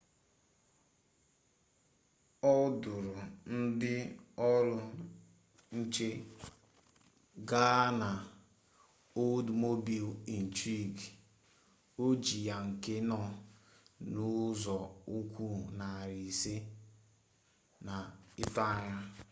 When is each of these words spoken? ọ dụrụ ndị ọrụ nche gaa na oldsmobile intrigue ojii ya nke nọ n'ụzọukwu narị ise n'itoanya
ọ 2.53 2.55
dụrụ 2.81 3.13
ndị 3.57 3.93
ọrụ 4.51 4.77
nche 5.77 6.09
gaa 7.49 7.85
na 8.01 8.09
oldsmobile 9.23 10.09
intrigue 10.35 11.05
ojii 12.05 12.43
ya 12.47 12.55
nke 12.69 12.93
nọ 13.09 13.19
n'ụzọukwu 14.11 15.47
narị 15.77 16.19
ise 16.31 16.55
n'itoanya 17.85 18.95